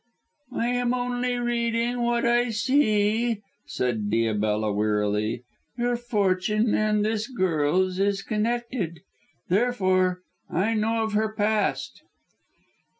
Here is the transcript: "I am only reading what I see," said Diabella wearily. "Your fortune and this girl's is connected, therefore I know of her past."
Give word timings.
"I 0.55 0.69
am 0.69 0.95
only 0.95 1.37
reading 1.37 2.01
what 2.01 2.25
I 2.25 2.49
see," 2.49 3.41
said 3.67 4.09
Diabella 4.09 4.73
wearily. 4.73 5.43
"Your 5.77 5.95
fortune 5.95 6.73
and 6.73 7.05
this 7.05 7.27
girl's 7.27 7.99
is 7.99 8.23
connected, 8.23 9.01
therefore 9.47 10.23
I 10.49 10.73
know 10.73 11.03
of 11.03 11.13
her 11.13 11.31
past." 11.31 12.01